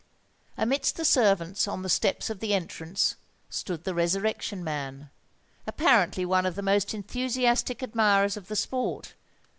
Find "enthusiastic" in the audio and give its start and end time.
6.95-7.83